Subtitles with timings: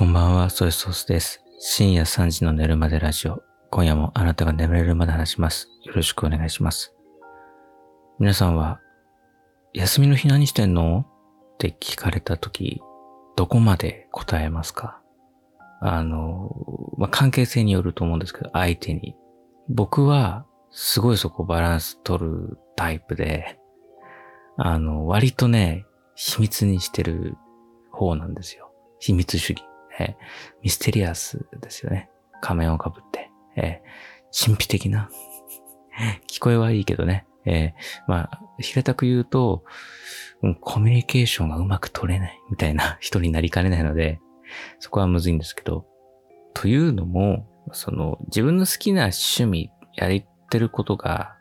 [0.00, 1.44] こんばんは、ソイソースです。
[1.58, 3.42] 深夜3時の寝るまでラジオ。
[3.70, 5.68] 今夜もあなたが眠れるまで話します。
[5.84, 6.94] よろしくお願いします。
[8.18, 8.80] 皆さんは、
[9.74, 11.04] 休みの日何してんの？
[11.52, 12.80] って聞かれたとき、
[13.36, 15.02] どこまで答えますか？
[15.82, 16.48] あの、
[16.96, 19.14] まあ、関係性によると思うんですけど、相手に。
[19.68, 23.60] 僕は、すごいそこバランス取るタイプで、
[24.56, 27.36] あの、割とね、秘密にしてる
[27.92, 28.72] 方なんですよ。
[28.98, 29.62] 秘密主義。
[30.00, 30.14] えー、
[30.62, 32.08] ミステリアスですよね。
[32.40, 33.30] 仮面をかぶって。
[33.56, 35.10] えー、神秘的な。
[36.26, 37.26] 聞こえはいいけどね。
[37.44, 37.72] えー、
[38.06, 39.64] まあ、平たく言うと、
[40.60, 44.20] コミュニケーションがうまく取れないみたいな 人になりかねないので、
[44.78, 45.86] そこはむずいんですけど、
[46.54, 51.36] というのも、その、自分の好きな趣味、やってることが、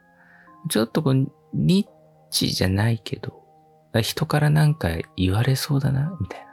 [0.70, 1.88] ちょっとこう、ニッ
[2.30, 3.40] チじゃないけど、
[4.02, 6.48] 人からなんか言われそうだな、みたいな、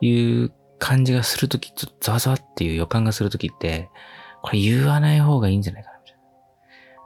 [0.00, 0.52] いう
[0.84, 3.88] 感じがするとき、ちょっとザワザワっていう予感がするときって、
[4.42, 6.20] これ言わない方がいいんじゃないかな、みたいな。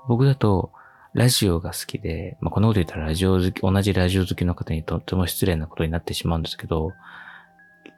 [0.09, 0.73] 僕だと、
[1.15, 6.93] ラジオが好きで、まあ、このこと言ったらラジオ好き、同じラジオ好きの方にとっても失礼なことになってしまうんですけど、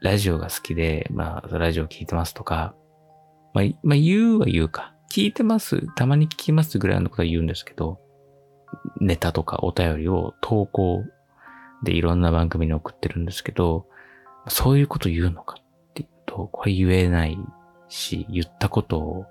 [0.03, 2.75] ラジオが好きで、まあ、ラジオ聞いてますとか、
[3.55, 4.93] まあ、まあ、言うは言うか。
[5.11, 5.87] 聞いてます。
[5.95, 8.01] たまに聞きますぐらいのことは言うんですけど、
[9.01, 11.05] ネタとかお便りを投稿
[11.83, 13.87] でいろんな番組に送ってるんですけど、
[14.49, 15.57] そういうこと言うのか
[16.31, 17.37] と、これ言えない
[17.89, 19.27] し、言ったこと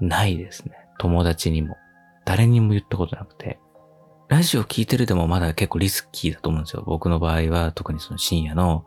[0.00, 0.74] ないですね。
[0.98, 1.76] 友達にも。
[2.24, 3.60] 誰にも言ったことなくて。
[4.28, 6.82] ラジオ聞いてるでもまだ結構リスキーだと思うんですよ。
[6.84, 8.84] 僕の場合は特にその深夜の、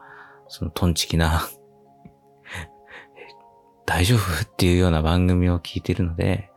[0.47, 1.41] そのトンチキな
[3.85, 6.49] 大丈夫っていうような番組を聞いてるので、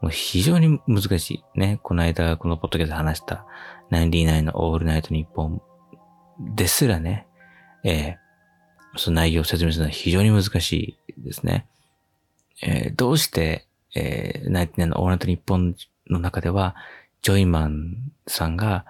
[0.00, 1.58] もう非常に難しい。
[1.58, 1.80] ね。
[1.82, 3.46] この間、このポッドキャスト話した、
[3.90, 5.62] ナイディナイのオールナイトニッポン
[6.54, 7.26] ですらね、
[7.84, 8.23] えー、
[8.96, 11.66] その内容を説明するのは非常に難しいですね。
[12.62, 15.76] えー、どうして、えー、ナイティナインのオーナイトニッポン
[16.08, 16.74] の中では、
[17.22, 17.96] ジョイマン
[18.26, 18.84] さんが、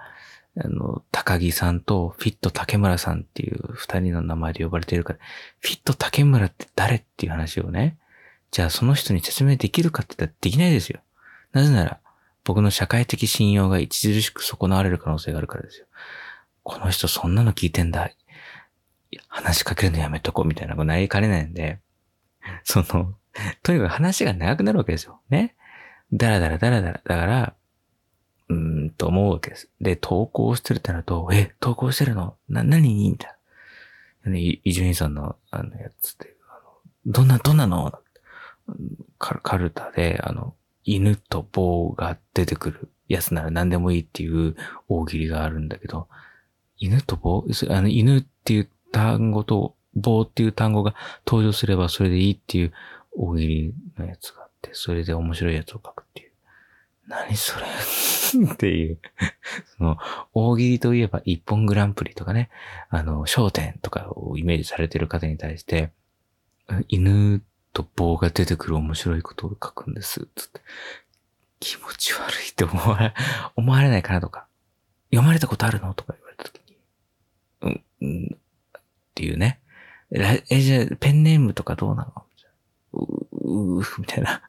[0.57, 5.19] あの、高木さんとフィット竹村さんっていう二人の名前で呼ばれているから、
[5.59, 7.97] フィット竹村って誰っていう話をね、
[8.51, 11.01] じゃあその人に説明できるかって言ったらできないですよ。
[11.51, 11.99] なぜなら、
[12.45, 15.87] 僕の社会的信用が著しく損なわれる可能性があるからですよ。
[16.63, 18.09] この人そんなの聞いてんだ。
[19.27, 21.79] 話しかけるのやめとこうみたいなことなりかねないんで、
[22.63, 23.15] その、
[23.63, 25.21] とにかく話が長くなるわけですよ。
[25.29, 25.55] ね。
[26.13, 27.01] だらだらだらだら。
[27.03, 27.55] だから、
[28.49, 29.69] うーん、と思うわけです。
[29.81, 32.37] で、投稿してるってなると、え、投稿してるの？
[32.47, 33.11] な、何に？
[33.11, 33.35] みたい
[34.25, 34.31] な。
[34.31, 37.99] ね、伊集院さんの、あの、やつって、あの、どんな、どんなの？
[39.19, 44.55] カカルタで、あの、犬と棒が出てくるやつなら何でもいいっていう
[44.87, 46.07] 大喜利があるんだけど、
[46.77, 47.45] 犬と棒？
[47.69, 50.95] あの、犬っていう単語と棒っていう単語が
[51.27, 52.73] 登場すればそれでいいっていう
[53.11, 56.31] 大喜利のやつがあって、それで面白いやつを書くっていう。
[57.07, 57.65] 何それ？
[58.53, 58.99] っていう
[59.77, 59.97] その、
[60.33, 62.49] 大喜利といえば一本グランプリとかね、
[62.89, 65.91] あの、焦点とかをイメージされてる方に対して、
[66.87, 70.27] 犬と棒が出てくる面白いことを書くんです。
[70.35, 70.61] つって。
[71.59, 73.13] 気持ち悪いって思われ、
[73.55, 74.47] 思われないかなとか。
[75.11, 75.93] 読まれたことあるの？
[75.93, 76.77] とか言われたときに。
[77.61, 78.37] うん、うん、
[79.15, 79.61] っていうね。
[80.11, 82.23] え、じゃあ、ペンネームとかどうなの？
[82.93, 84.41] う、うー、みたいな。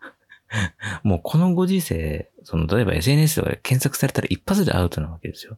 [1.04, 5.56] もうこのご時世、その、例えば SNS とかで検索されたら一発でアウトなわけですよ。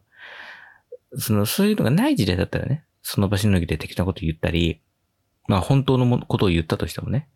[1.17, 4.81] その、そういうのがない時代だったらね、その場しのぎで適当なこと言ったり、
[5.47, 7.27] まあ本当のことを言ったとしてもね、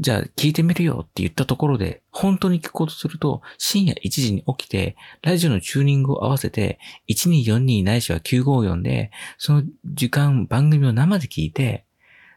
[0.00, 6.78] じゃあ聞いてみるよって言ったところで、本当に聞こうとすると、深夜1時に起きて、ラジオのチューニングを合わせて、
[7.10, 11.84] 1242ないしは954で、その時間、番組を生で聞いて、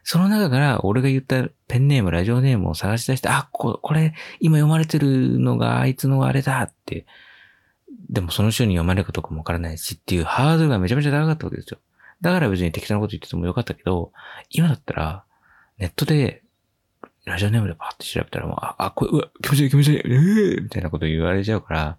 [0.02, 7.06] その中から俺が言ったペンネーム、ラジオネームを探し出して、あ、これ、今読まれてるのがあいつのあれだって。
[8.10, 11.78] でもその週に読まれるかどうかもわからないしっていうハードルがめちゃめちゃ高かったわけですよ。
[12.20, 14.12] だから別に適当なこと言っててもよかったけど、
[14.50, 15.24] 今だったら、
[15.78, 16.43] ネットで
[17.24, 21.98] ラジオネームでパッて調べたらもう、あ、あ、これ、うわ、気持ちいい気持ちいい、ええー、みたいなこと言われちゃうから、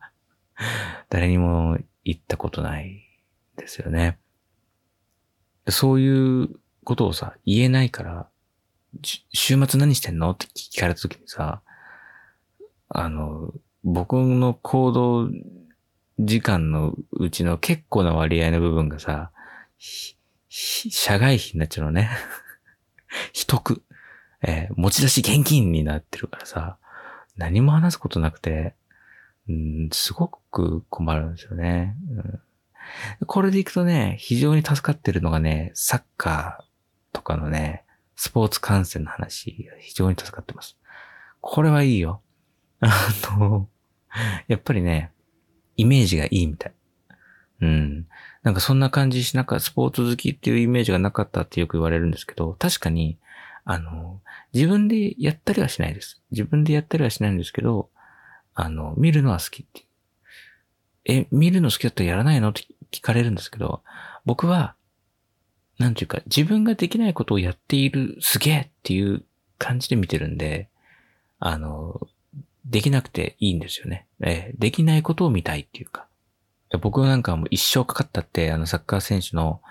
[1.09, 3.01] 誰にも言ったことない
[3.57, 4.19] ですよね。
[5.67, 6.49] そういう
[6.83, 8.29] ことをさ、言えないから、
[9.33, 10.31] 週末何してんの？
[10.31, 11.61] って聞かれた時にさ、
[12.89, 13.51] あの、
[13.83, 15.29] 僕の行動
[16.19, 19.31] 時間のうちの結構な割合の部分がさ、
[20.49, 22.09] 社外費になっちゃうのね。
[23.33, 23.83] 秘匿。
[24.47, 26.77] えー、持ち出し現金になってるからさ、
[27.35, 28.75] 何も話すことなくて、
[29.49, 32.39] うん、すごく困るんですよね、うん。
[33.25, 37.83] これでいくとね、非常に助かってるのがね、サッカーとかのね、
[38.15, 40.77] スポーツ観戦の話、非常に助かってます。
[41.41, 42.21] これはいいよ。
[42.79, 43.09] あ
[43.39, 43.67] の、
[44.47, 45.11] やっぱりね、
[45.75, 46.73] イメージがいいみたい。
[47.61, 48.07] うん。
[48.43, 53.17] なんかそんな感じしなかった、スポーツ好きっていうイメージがなかったってよく言われるんですけど、確かに、
[53.65, 54.21] あの、
[54.53, 56.21] 自分でやったりはしないです。
[56.31, 57.89] 自分でやったりはしないんですけど、
[58.53, 59.85] あの、見るのは好きっていう。
[61.05, 63.81] え、見るの好きだったらやらないのって聞かれるんですけど、
[64.23, 64.75] 僕は、
[65.79, 69.25] なんていうか、自分ができないことをやっている、すげえっていう
[69.57, 70.69] 感じで見てるんで、
[71.39, 72.07] あの、
[72.65, 74.07] できなくていいんですよね。
[74.21, 76.07] えできないことを見たいっていうか。
[76.81, 79.61] 僕なんかもう一生かかったって、あの、サッカー選手の、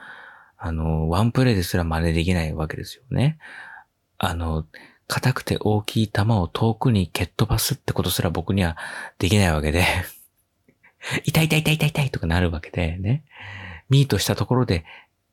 [0.56, 3.38] あの、ワンプレイですら真似できないわけですよね。
[4.30, 4.66] あの、
[5.06, 8.76] 硬くて大きい球を遠くに蹴っ飛ばすってことすら僕には
[9.18, 9.84] できないわけで
[11.24, 13.24] 痛い痛い痛い痛い痛いとかなるわけでね。
[13.90, 14.84] ミートしたところで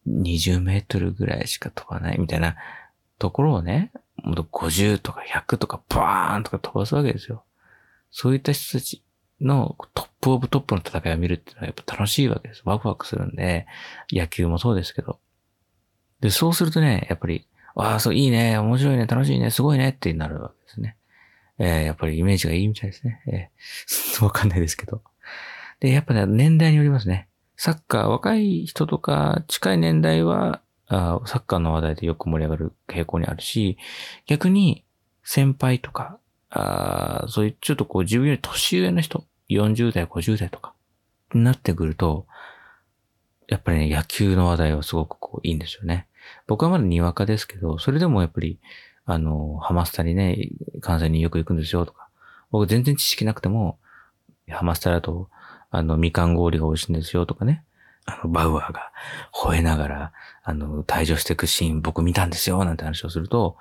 [0.07, 2.57] 20メートルぐらいしか飛ばないみたいな
[3.17, 7.43] ところをね、もっと50とか100とかバーンとか飛ばすわけですよ。
[8.11, 9.03] そういった人たち
[9.39, 12.61] のトップオブトップの戦いを見るっていうのはやっぱ楽しいわけです。
[12.65, 13.65] ワクワクするんで、
[14.11, 15.19] 野球もそうですけど。
[16.19, 20.97] で、そうするとね、やっぱり、ああ、そう、いいね、面白いね、楽しいね、すごいねってなるわけですね。
[21.57, 23.21] えー、やっぱりイメージがいいみたいですね。
[23.27, 25.01] えー、 わかんないですけど。
[25.79, 27.27] で、やっぱね、年代によりますね。
[27.56, 33.77] サッカー、若い人とか、近い年代は、あサッカーの話題でよく盛り上がる傾向にあるし、
[34.25, 34.83] 逆に、
[35.24, 36.17] 先輩とか、
[36.50, 40.74] あそういうちょっとこう自分より年上の人、40代、50代とか、
[41.33, 42.25] になってくると、
[43.47, 46.07] やっぱりね、野球の話題はすごくこういいんですよね。
[46.47, 48.59] 僕はまだにわかですけど、それでもやっぱり、
[49.05, 50.49] あの、ハマスタにね、
[50.81, 52.09] 関西によく行くんですよとか、
[52.51, 53.79] 僕全然知識なくても、
[54.49, 55.29] ハマスタだと、
[55.69, 57.63] あの、みかん氷が美味しいんですよとかね、
[58.05, 58.91] あの、バウアーが
[59.33, 60.11] 吠えながら、
[60.43, 63.57] あの、退場していくシーン僕見たんですよなんて話をすると、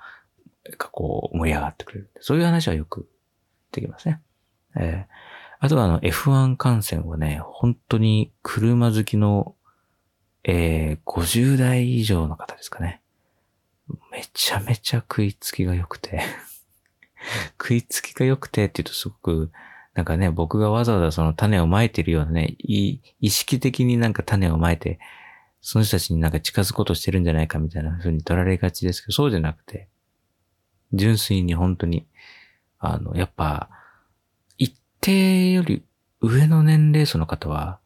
[0.77, 2.09] かこう、盛り上がってくれる。
[2.19, 3.07] そういう話はよく
[3.71, 4.21] できますね。
[4.75, 5.13] えー、
[5.59, 9.55] あとはあの F1 観戦はね、本当に車好きの、
[10.43, 13.01] えー、50代以上の方ですかね。
[14.11, 16.21] めちゃめちゃ食いつきが良くて
[17.59, 19.51] 食いつきが良くてって言うとすごく、
[19.93, 24.99] なんかね、僕がわざわざその種をまいてるようなね、意識的になんか種をまいて、
[25.61, 29.89] その人たちになんか近づこうとしてるんじゃないかみたいな風に取られがちですけど、そうじゃなくて、
[30.93, 32.07] 純粋に本当に、
[32.79, 33.69] あの、やっぱ、
[34.57, 35.83] 一定より
[36.21, 37.79] 上の年齢層の方は、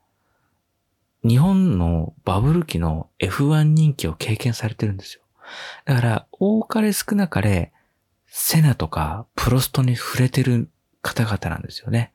[1.25, 5.21] 日本のバブル期の F1 人気を経験されてるんですよ。
[5.85, 7.73] だから、多かれ少なかれ、
[8.27, 10.69] セナとかプロストに触れてる
[11.01, 12.13] 方々なんですよね。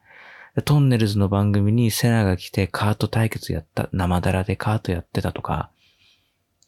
[0.64, 5.70] トンネルズの番組にセナが来てカート対決やった、生だらでカートやってたとか、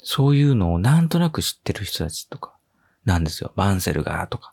[0.02, 2.56] そういうのをなんとなく知ってる人たちとか、
[3.04, 3.52] なんですよ。
[3.54, 4.52] バンセルが、とか、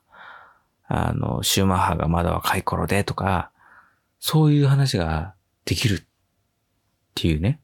[0.88, 3.52] あの、シューマッハがまだ若い頃で、とか、
[4.20, 5.34] そういう話が
[5.66, 6.04] できるっ
[7.16, 7.60] ていうね。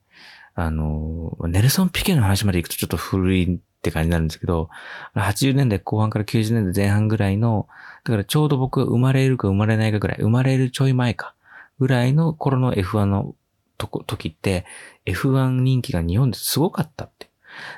[0.56, 4.70] あの、ネルソン・ピケの話まで行くとちょっと古いって感じになるんですけど、
[5.16, 7.68] 80年代後半から90年代前半ぐらいの、
[8.06, 11.36] だからちょうど僕が生まれるか生まれないかぐらい、生まれるちょい前か、
[11.78, 13.36] ぐらいの頃の F1 の
[13.78, 14.66] とこ、時って、
[15.06, 17.30] F1 人気が日本ですごかったって。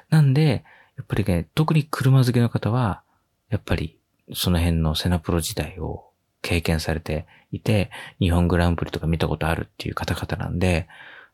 [0.10, 0.64] なんで、
[0.98, 3.02] やっぱりね、特に車好きの方は、
[3.50, 3.98] やっぱり
[4.34, 10.88] その辺のセナプロ時代を経験されていて、日本グランプリとか見たことあるっていう方々なんで、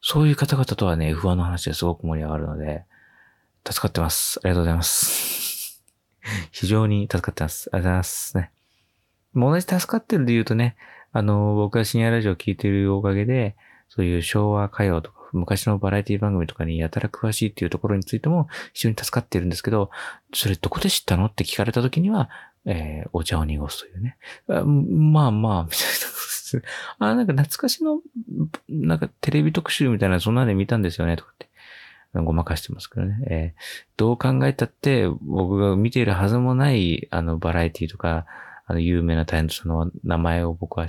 [0.06, 2.84] そういう方々とはね、F1 の話ですごく盛り上がるので、
[3.66, 4.38] 助かってます。
[4.44, 5.82] ありがとうございます。
[6.52, 7.70] 非常に助かってます。
[7.72, 8.52] ありがとうございますね。
[9.32, 10.76] も同じ助かってるで言うとね、
[11.14, 13.56] あの、僕が深夜ラジオを聞いているおかげで、
[13.88, 19.90] そういう昭和歌謡とか昔のバラエティ番組とかにやたら詳しいっていうところについても非常に助かっているんですけど、
[20.34, 22.30] それどこで知ったのって聞かれた時には、
[22.66, 24.18] えー、お茶を濁すというね。
[24.50, 26.43] あまあまあ、みたいな。
[27.00, 28.02] あ、なんか懐かしの、
[28.70, 31.50] なんかテレビ特集みたいなそんなで見たんですよね、とかって。
[32.14, 33.18] ごまかしてますけどね。
[33.28, 33.62] えー、
[33.98, 38.26] どう考えたって、僕が見ているはずもない、あの、バラエティとか、
[38.68, 40.88] あの、有名なタレントさんの名前を僕は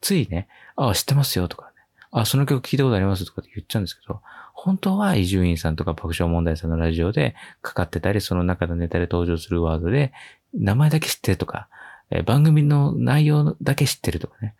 [0.00, 1.70] ついね、ああ、知ってますよ、とかね
[2.10, 4.20] あ、その曲聞いたことありますとかって言っちゃうんですけど、
[4.52, 10.12] 本当は伊集院さんとか爆笑問題さんのラジオでかかってたり、その中のネタで登場するワードで、
[10.54, 11.68] 名前だけ知ってるとか、
[12.10, 14.54] えー、番組の内容だけ知ってるとかね、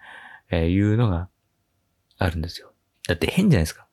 [0.51, 1.29] えー、いうのが
[2.19, 2.73] あるんですよ。
[3.09, 3.87] だって変じゃないですか。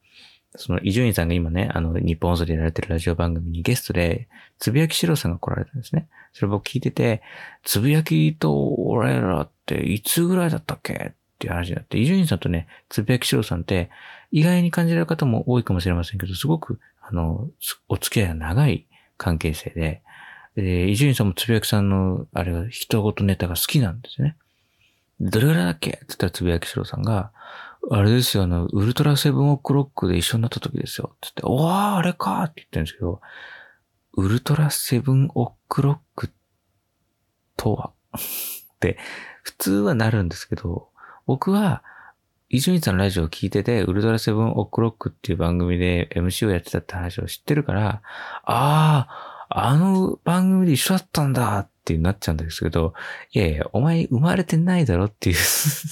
[0.58, 4.28] その伊集院さんが今ね、あの、日本放送でやられてるラジオ番組にゲストで、
[4.60, 6.10] つぶやきしろさんが来られたんですね。
[6.34, 7.22] それ僕聞いてて、
[7.64, 10.94] つぶやきと俺らっていつぐらいだったっけ？
[10.94, 13.90] っていう話になって、伊集院さんとね、つぶやきしろさんって
[14.32, 17.50] 意外に感じられる方も多いかもしれませんけど、すごく、あの、
[17.88, 24.36] お付き合いが長い関係性で、伊集院さんもつぶやきさんの、あれが、人ごとネタが好きなんですね。
[25.22, 25.92] どれぐらいだっけ？
[25.92, 27.32] って言ったらつぶやきしろさんが、
[27.90, 31.16] あれですよ、あの、ウルトラセブンオクロックで一緒になった時ですよ。
[31.22, 33.22] つって、おー、あれかって言ってるんですけど、
[34.14, 36.30] ウルトラセブンオクロック
[37.56, 37.92] とは？
[38.18, 38.98] って
[39.44, 40.90] 普通はなるんですけど、
[41.26, 41.84] 僕は、
[42.50, 48.02] 伊集院さんのラジオを聞いてて、ウルトラセブンオクロックっていう番組で MC をやってたって話を知ってるから、
[48.44, 52.94] ああ、あの番組で一緒だったんだっってなっちゃうんですけど、
[53.34, 55.38] いやいや、お前生まれてないだろっていう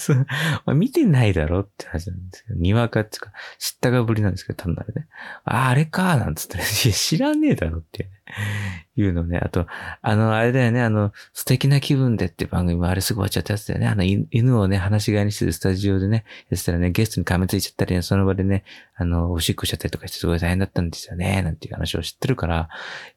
[0.76, 2.56] 見てないだろって話なんですよ。
[2.56, 5.08] にわかっていうか、知ったかぶりなんですけど、単なるね。
[5.46, 8.19] あ、あれかなんつって、いや、知らねえだろっていうね。
[8.96, 9.40] いうのね。
[9.40, 9.68] あと、
[10.02, 13.88] あの、あれだよね、あの、素敵な気分でって番組もあれすぐ終わっちゃったやつだよね。
[13.88, 18.64] あの、犬をね、話し飼いにしてるスタジオでね、やってたらね、ゲストに噛みついちゃったりね、その場でね、
[18.96, 22.70] あの、おしっこしちゃったりとかしてすごい大変だったんですよね、なんていう話を知ってるから、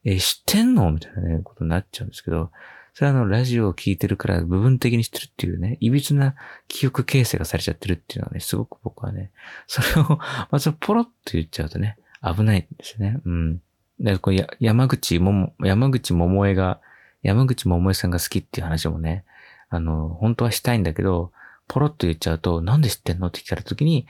[0.04, 0.90] え知ってんの？
[0.92, 2.50] みたいなね、ことになっちゃうんですけど、
[2.94, 6.34] それはあの、ラジオを聞いてるから部分的に知ってるっていうね、歪な
[6.68, 9.30] 記憶形成がされちゃってるっていうのはね、すごく僕はね、
[9.66, 10.18] それを、
[10.50, 13.18] まずポロッと言っちゃうとね、危ないんですね。
[13.24, 13.62] うん。
[14.00, 16.80] で、これ山口も、山口桃江が、
[17.22, 19.24] 山口桃江さんが好きっていう話もね、
[19.68, 21.32] あの、本当はしたいんだけど、
[21.68, 24.06] ポロッと言っちゃうと、なんで知ってんのって聞かれたときに、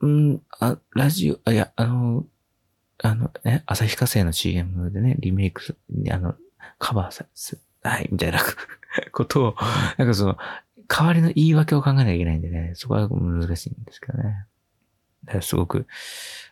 [0.00, 2.24] うん、あ、ラジオ、あ、いや、あの、
[3.02, 5.76] あのね、旭化成の CM でね、リメイク、
[6.10, 6.34] あの、
[6.78, 7.24] カバーさ、
[7.82, 8.38] はい、みたいな
[9.12, 9.56] ことを、
[9.98, 10.38] なんかその、
[10.86, 14.46] 代わりの言い訳を考えなきゃいけないんでね、そこは難しいんですけどね。
[15.24, 15.86] だからすごく、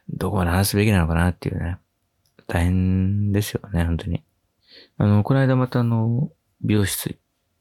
[0.09, 1.79] どこまで話すべきなのかなっていうね。
[2.50, 4.25] 大変ですよね、本当に。
[4.99, 7.16] あの、この間またあの、美容室行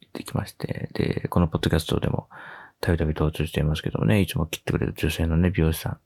[0.10, 2.28] ってきまして、で、このポッドキャストでも、
[2.82, 6.00] たびたび登場していますけどもね、いつも切ってくれる女性のね、美容師さん。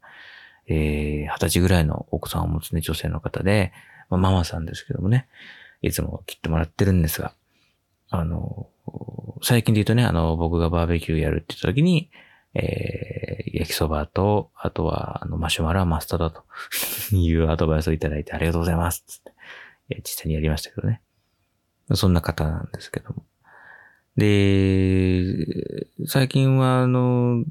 [0.68, 3.72] えー、二十歳ぐらいのお子さんを持つね、女性の方で、
[4.10, 5.30] まあ、ママさんですけどもね、
[5.82, 7.34] いつも切ってもらってるんですが、
[8.10, 8.68] あの、
[9.42, 12.10] 最近で言うとね、あの、僕がバーベキューやるって言った時に、
[12.56, 16.44] えー、焼きそばと、あとは、あの、マシュマロはマスターだと
[17.16, 19.34] いうアドバイスをいただいてありがとうございますつって、
[19.90, 21.02] え実際にやりましたけどね。
[21.94, 23.24] そんな方なんですけども。
[24.16, 27.44] で、最近は、あの、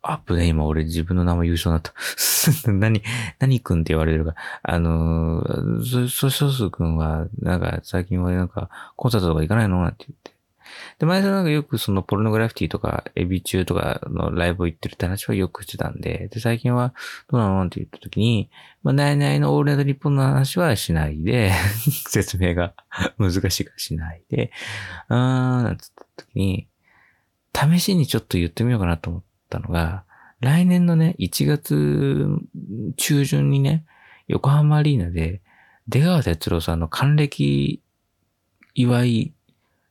[0.00, 1.92] アップね、今俺自分の名前優勝になった。
[2.70, 3.02] 何、
[3.40, 4.34] 何くんって言われるか。
[4.62, 5.44] あの、
[5.84, 9.82] そ、そ、そすくんは、なんか最近はなんかコンサートとか行かないの？
[9.82, 10.37] なんて言って。
[10.98, 16.92] で、前田なんかよくそのポルノグラフィティとかエビ中とかのライブ行ってるって話はよくしてたんで、で、最近は
[17.30, 18.50] どうなのって言った時に、
[18.82, 21.52] まあ、ナイナイのオールナイトニッポンの話はしないで
[22.08, 22.74] 説明が
[23.18, 24.50] 難しいかしないで、
[25.08, 26.68] あーん、なんつった時に、
[27.54, 30.04] 試しにちょっと言ってみようかなと思ったのが、
[30.40, 32.26] 来年のね、1月
[32.96, 33.84] 中旬にね、
[34.28, 35.42] 横浜アリーナで、
[35.88, 37.82] 出川哲郎さんの還暦
[38.74, 39.34] 祝い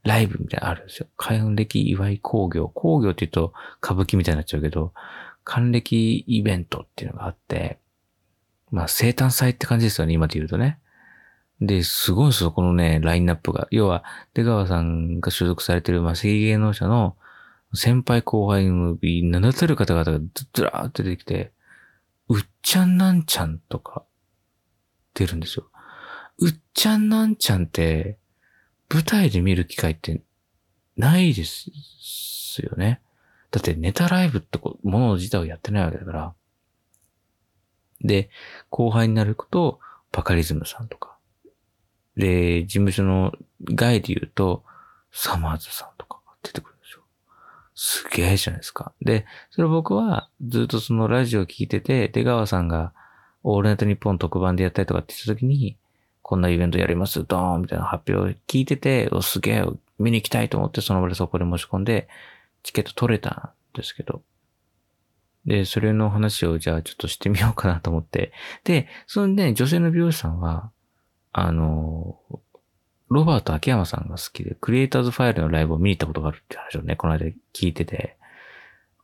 [0.08, 1.08] ライブみたいなのあるんですよ。
[1.18, 2.70] 還暦祝い工業。
[2.70, 4.94] 工業って言うと歌舞伎みたいになっちゃうけど、
[5.44, 7.80] 還暦イベントっていうのがあって、
[8.72, 10.80] まあ生誕祭って感じですよね、今で言うとね。
[11.60, 13.68] で、すごいんですよ、このね、ラインナップが。
[13.72, 17.16] 要は、出川さんが所属されてる、まあ、正芸能者の
[17.74, 20.20] 先輩後輩の名だたる方々が
[20.54, 21.52] ずらーっと出てきて、
[22.30, 24.04] うっちゃんなんちゃんとか
[25.14, 25.68] 出るんですよ。
[26.40, 28.18] うっちゃんなんちゃんって、
[28.90, 30.22] 舞台で見る機会って
[30.96, 33.02] ないですよね。
[33.52, 36.34] だってネタライブってもの自体をやってないわけだから。
[38.02, 38.30] で、
[38.70, 39.80] 後輩になると、
[40.12, 41.18] バカリズムさんとか。
[42.16, 44.64] で、事務所の外で言うと、
[45.12, 47.04] サマーズさんとかが出てくるんですよ。
[47.76, 48.94] すげえじゃないですか。
[49.02, 52.94] で、それ僕はずっとそのラジオ聞いてて、出川さんが
[53.44, 55.78] オールナイトニッポン特番でやったりとかって言った時に、
[56.28, 59.66] こんなイベントやります、ドーンみたいな発表を聞いてて、お、すげえ、
[59.98, 62.10] 見に行きたいと思ってその場でそこで申し込んで、
[62.64, 64.22] チケット取れたんですけど。
[65.46, 68.34] で、それの話をじゃあちょっとしてみようかなと思って。
[68.66, 70.70] で、そのね、女性の美容師さんは、
[71.32, 72.20] あの、
[73.08, 78.18] ロバート秋山さんが好きで、クリエイターズファイルのライブを見に行ったことがあるって話をね、この間聞いてて、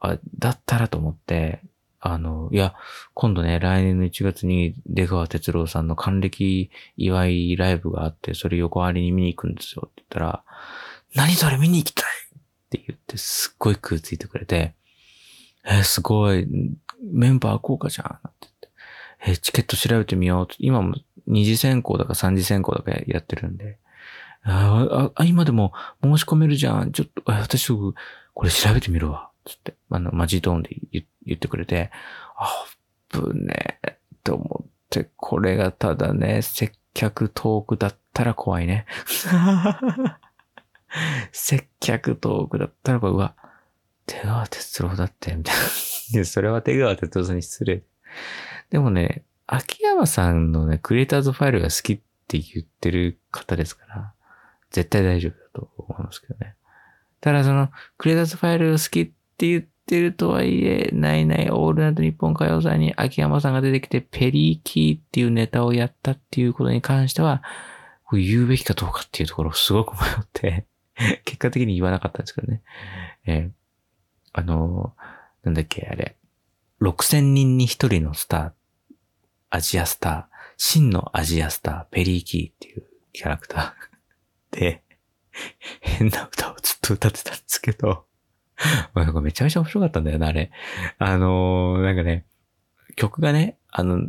[0.01, 1.61] あ、だったらと思って、
[2.05, 2.75] あの、いや、
[3.13, 10.43] 今度ね、来年の1月に出川哲郎さんの還暦祝いライブがあって、それ横ありに見に行くんですよって言ったら、
[11.15, 12.39] 何それ見に行きたいっ
[12.71, 14.75] て言って、すっごい食いついてくれて、
[15.63, 16.45] えー、すごい、
[17.01, 18.69] メンバー豪華じゃんって言って、
[19.27, 20.95] えー、チケット調べてみよう今も
[21.25, 23.77] 二次選考だか三次選考だかやってるんで、
[24.43, 25.71] ああ、今でも
[26.03, 26.91] 申し込めるじゃん。
[26.91, 27.69] ちょっと、私
[28.33, 29.29] これ調べてみるわ。
[29.45, 31.91] つって、あの、マジトーンで言言ってくれて、
[32.37, 32.65] あ
[33.09, 38.85] ぶねえと思って、これがただね、せっ客トークだったら怖いね。
[41.31, 43.35] 接客トークだったらうわ、
[44.05, 45.55] 手川哲郎だって、みたい
[46.13, 46.25] な。
[46.25, 47.83] それは手川哲郎さんに失礼。
[48.69, 54.13] でもね、秋山さんのね、クリエイターズファイルが好きって言ってる方ですから、
[54.69, 56.55] 絶対大丈夫だと思いますけどね。
[57.21, 59.05] ただその、クリエイターズファイルが好きっ
[59.37, 67.43] て言ってってるとはいえ、ないないオールナイト日本歌謡祭に秋山さんが出てきて、ペリーキーっていうネタをやったっていうことに関しては、
[68.13, 70.67] 言うべきかどうかっていうところをすごく迷って
[71.25, 72.61] 結果的に言わなかったんですけどね。
[73.25, 73.51] えー、
[74.33, 76.15] あのー、なんだっけ、あれ。
[76.79, 78.51] 6000人に1人のスター、
[79.49, 80.25] アジアスター、
[80.57, 84.83] 真のアジアスター、ペリーキーっていうキャラクターで、
[85.81, 88.05] 変な歌をずっと歌ってたんですけど、
[89.21, 90.51] めちゃめちゃ面白かったんだよな、あれ。
[90.99, 92.25] あのー、なんかね、
[92.95, 94.01] 曲がね、あの、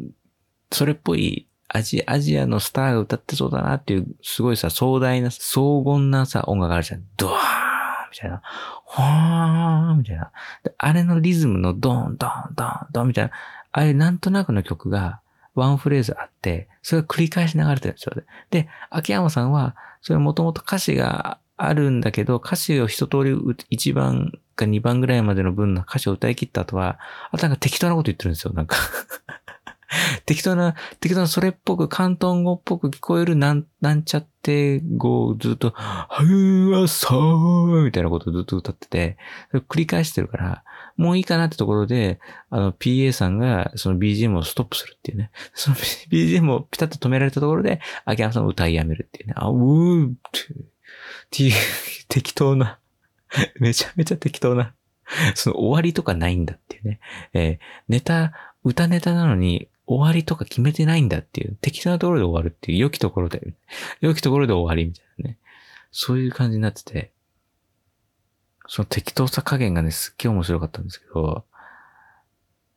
[0.70, 7.02] それっぽいアジアジアのスターが歌ってそうだなっていう、すごいさ、壮大な、荘厳なさ、音楽があるじゃん。
[7.16, 8.42] ドワーンみたいな。
[8.84, 10.30] ほーんみたいな。
[10.78, 13.30] あれのリズムのドーン、ドーン、ドーン、ドーンみたいな。
[13.73, 15.20] あれなんとなくの曲が、
[15.54, 18.12] ワンフレーズあって、それが繰り返し流れてるんですよ。
[18.50, 26.99] で、秋山さんは、それもともと歌詞があるんだけど、歌詞を一通り1番か2番ぐらいまでの分の歌詞を歌い切った後は、
[27.30, 28.76] あとなんか適当なこと言ってるんですよ、なんか
[30.26, 39.16] 適当な、適当なそれっぽく、関東語っぽく聞こえるなん、なんちゃって語をずっと、はうわさーみたいなことをずっと歌ってて、
[39.68, 40.64] 繰り返してるから、
[40.96, 42.20] もういいかなってところで、
[42.50, 45.30] あの、PA さんがその BGM をストップするっていうね。
[45.52, 49.34] その BGM をピタッと止められたところで、秋山さんを歌いやめるっていうね。
[49.37, 50.54] あ、うーって
[51.35, 51.53] ていう、
[52.09, 52.79] 適当な、
[53.59, 54.75] めちゃめちゃ適当な、
[55.35, 57.00] その終わりとかないんだっていうね。
[57.33, 63.55] えー、ネタ、歌ネタなのに、終わりとか決めてないんだっていう、適当なところで終わるっていう、良きところで、
[64.00, 65.38] 良きところで終わりみたいなね。
[65.91, 67.13] そういう感じになってて、
[68.67, 71.45] その適当さ加減がね、すっげえ面白かったんですけど、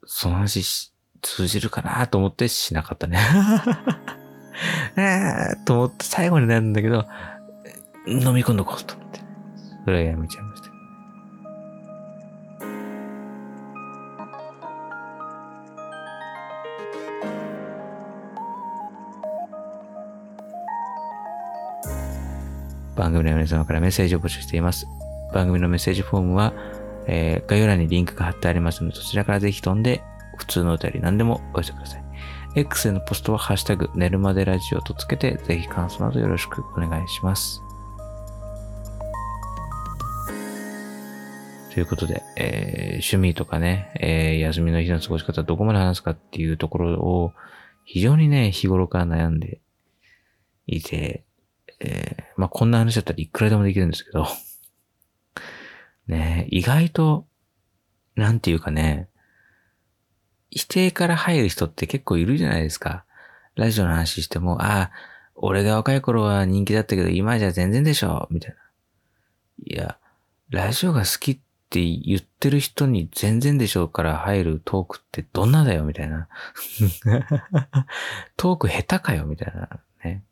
[0.06, 3.20] その話通じるかなと思ってしなかったね。
[4.98, 7.06] えーと思って最後になるんだけど、
[8.08, 9.20] 飲み込んどこうと思って。
[9.84, 10.68] それはやめちゃいました。
[22.96, 24.88] 番組の皆様からメッセージを募集しています。
[25.34, 26.54] 番組のメッセージフォームは、
[27.06, 30.02] えー、概要欄にリンクが貼ってありますので、そちらからぜひ飛んで、
[30.38, 32.04] 普通のお便り何でもお寄せください。
[32.56, 37.62] X へのポストはハッシュタグ、寝るまでラジオとつけて、ぜひ感想などよろしくお願いします。
[41.78, 47.34] ということで、えー、趣味とかね、えー、休みの日の過ごし方どこまで話すかっていうところを
[47.86, 49.62] 非常にね、日頃から悩んで
[50.66, 51.24] いて、
[51.80, 54.26] えー、まあ、こんな話だったらいくらでもできるんですけど、
[56.08, 57.28] ね、意外と、
[58.16, 59.08] なんていうかね、
[60.50, 63.06] 否定から入る人って結構いるじゃないですか。
[63.54, 64.92] ラジオの話しても、ああ、
[65.36, 68.58] 俺が若い頃は人気だったけど今じゃ全然でしょ、みたいな。
[69.64, 70.00] いや、
[70.50, 76.30] ラジオが好きっって言ってる人に全然でしょうから入るトークってどんなだよ、みたいな。
[78.38, 79.70] トーク下手かよ、みたいな
[80.06, 80.24] ね。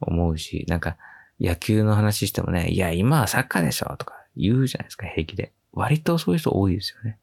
[0.00, 0.96] 思うし、なんか
[1.40, 5.52] 野球の話してもね、いや、今はサッカーでしょとか言うじゃないですか、平気で。
[5.72, 7.18] 割とそういう人多いですよね。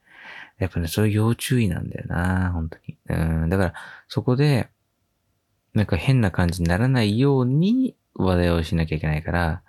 [0.59, 2.97] やっぱね、それ要注意なんだよな、本当に。
[3.07, 3.73] うん、だから、
[4.09, 4.67] そこで、
[5.73, 9.61] なんか変な感じにならないように話題をしなきゃいけないから、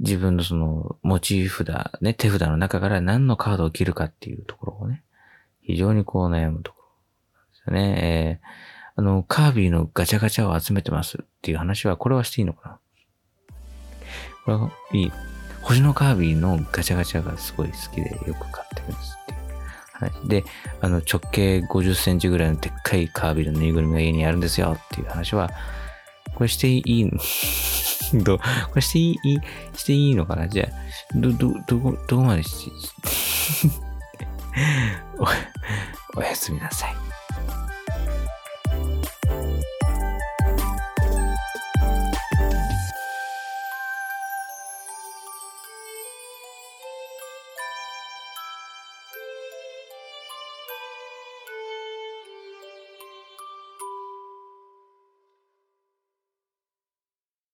[0.00, 1.68] 自分のその、持ち札、
[2.00, 5.02] ね、手札の中から何のカードを切るかっていうところをね、
[5.62, 6.88] 非常にこう悩むところ
[7.52, 8.40] ですよね。
[8.42, 12.80] えーあの、カービィのガチャガチャを集めてますっていう話は、これはしていいのかな？
[14.44, 15.12] これはいい。
[15.62, 19.40] 星のカービィのガチャガチャがすごい好きでよく買ってるんですっていう
[19.92, 20.28] 話。
[20.28, 20.44] で、
[20.80, 25.48] あの、直径50センチぐらいのでっかいカービィのぬいぐるみが家にあるんですよっていう話は、
[26.34, 27.08] これしていい？
[28.14, 28.44] ど、こ
[28.76, 29.40] れしていい、
[29.74, 30.48] していいのかな？
[30.48, 30.68] じゃあ、
[31.14, 32.72] ど、ど、どこ、どこまでし、
[35.18, 35.26] お、
[36.18, 36.96] おやすみなさい。